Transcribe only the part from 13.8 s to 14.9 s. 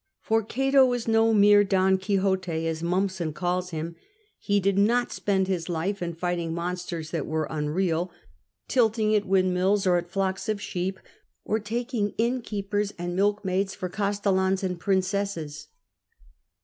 castellans and